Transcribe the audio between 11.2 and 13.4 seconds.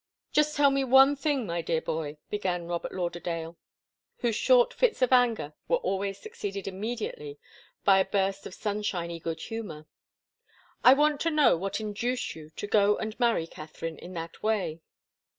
to know what induced you to go and